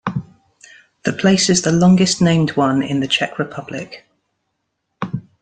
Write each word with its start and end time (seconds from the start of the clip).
The 1.03 1.13
place 1.13 1.47
is 1.47 1.61
the 1.61 1.71
longest-named 1.71 2.57
one 2.57 2.81
in 2.81 3.01
the 3.01 3.07
Czech 3.07 3.37
Republic. 3.37 4.03